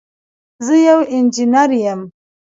زه 0.65 0.75
یو 0.87 0.99
انجینر 1.15 1.71
یم 1.83 2.01